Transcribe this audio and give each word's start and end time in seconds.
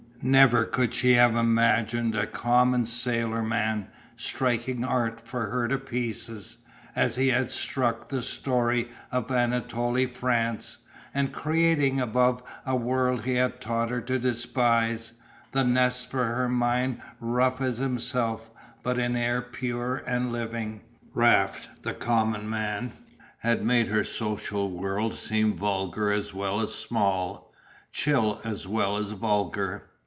Never 0.23 0.65
could 0.65 0.93
she 0.93 1.13
have 1.13 1.35
imagined 1.35 2.13
a 2.13 2.27
common 2.27 2.85
sailor 2.85 3.41
man 3.41 3.87
striking 4.15 4.83
Art 4.85 5.19
for 5.19 5.47
her 5.49 5.67
to 5.67 5.79
pieces, 5.79 6.57
as 6.95 7.15
he 7.15 7.29
had 7.29 7.49
struck 7.49 8.09
the 8.09 8.21
story 8.21 8.89
of 9.11 9.31
Anatole 9.31 10.05
France, 10.05 10.77
and 11.11 11.33
creating 11.33 11.99
above 11.99 12.43
a 12.67 12.75
world 12.75 13.23
he 13.23 13.33
had 13.33 13.59
taught 13.59 13.89
her 13.89 13.99
to 14.01 14.19
despise, 14.19 15.13
a 15.55 15.63
nest 15.63 16.11
for 16.11 16.23
her 16.23 16.47
mind 16.47 17.01
rough 17.19 17.59
as 17.59 17.79
himself, 17.79 18.51
but 18.83 18.99
in 18.99 19.15
air 19.15 19.41
pure 19.41 20.03
and 20.05 20.31
living. 20.31 20.81
Raft, 21.15 21.67
the 21.81 21.95
common 21.95 22.47
man, 22.47 22.91
had 23.39 23.65
made 23.65 23.87
her 23.87 24.03
social 24.03 24.69
world 24.69 25.15
seem 25.15 25.53
vulgar 25.57 26.11
as 26.11 26.31
well 26.31 26.61
as 26.61 26.75
small, 26.75 27.51
chill 27.91 28.39
as 28.43 28.67
well 28.67 28.97
as 28.97 29.13
vulgar. 29.13 29.87